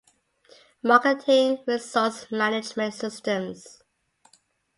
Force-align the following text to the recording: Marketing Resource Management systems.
Marketing 0.81 1.59
Resource 1.67 2.31
Management 2.31 2.95
systems. 2.95 3.83